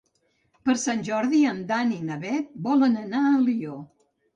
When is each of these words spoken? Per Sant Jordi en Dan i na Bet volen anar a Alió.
Per 0.69 0.75
Sant 0.83 1.03
Jordi 1.11 1.43
en 1.51 1.61
Dan 1.75 1.95
i 1.99 2.03
na 2.11 2.21
Bet 2.27 2.51
volen 2.67 3.01
anar 3.07 3.27
a 3.33 3.41
Alió. 3.41 3.83